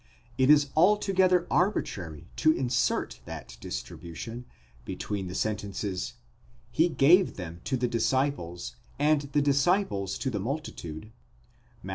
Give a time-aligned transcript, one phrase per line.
[0.35, 4.45] It is altogether arbitrary to insert that distribution
[4.83, 6.15] between the sentences,
[6.71, 11.11] He gave them to the disciples, and the disciples to the multitude
[11.83, 11.89] (Matt.